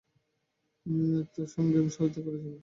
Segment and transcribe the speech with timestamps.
[0.79, 2.59] তিনি উক্ত সংঘের সভাপতিত্বও করেছিলেন।